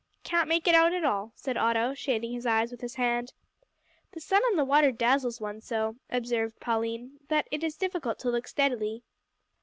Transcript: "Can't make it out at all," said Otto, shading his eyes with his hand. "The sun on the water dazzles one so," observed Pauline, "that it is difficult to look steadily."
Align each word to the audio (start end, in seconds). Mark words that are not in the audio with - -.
"Can't 0.23 0.49
make 0.49 0.67
it 0.67 0.73
out 0.73 0.93
at 0.93 1.03
all," 1.05 1.31
said 1.35 1.57
Otto, 1.57 1.93
shading 1.93 2.31
his 2.33 2.47
eyes 2.47 2.71
with 2.71 2.81
his 2.81 2.95
hand. 2.95 3.33
"The 4.13 4.19
sun 4.19 4.41
on 4.45 4.55
the 4.55 4.65
water 4.65 4.91
dazzles 4.91 5.39
one 5.39 5.61
so," 5.61 5.97
observed 6.09 6.59
Pauline, 6.59 7.19
"that 7.27 7.47
it 7.51 7.63
is 7.63 7.77
difficult 7.77 8.17
to 8.21 8.31
look 8.31 8.47
steadily." 8.47 9.03